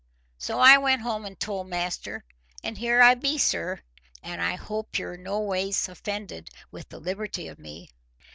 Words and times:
So 0.39 0.57
I 0.59 0.79
went 0.79 1.03
home 1.03 1.25
and 1.25 1.39
told 1.39 1.67
master, 1.67 2.25
and 2.63 2.79
here 2.79 3.03
I 3.03 3.13
be, 3.13 3.37
sir. 3.37 3.81
And 4.23 4.41
I 4.41 4.55
hope 4.55 4.97
you're 4.97 5.15
noways 5.15 5.87
offended 5.87 6.49
with 6.71 6.89
the 6.89 6.97
liberty 6.99 7.47
of 7.47 7.59
me." 7.59 7.87